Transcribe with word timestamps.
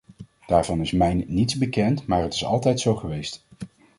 Daarvan 0.47 0.79
is 0.81 0.91
mijn 0.91 1.23
niets 1.27 1.57
bekend, 1.57 2.07
maar 2.07 2.21
het 2.21 2.33
is 2.33 2.45
altijd 2.45 2.79
zo 2.79 2.95
geweest. 2.95 3.45